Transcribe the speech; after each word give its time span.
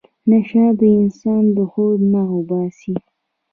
نشه 0.29 0.61
انسان 1.01 1.43
له 1.55 1.63
خود 1.71 1.99
نه 2.13 2.21
اوباسي. 2.33 2.93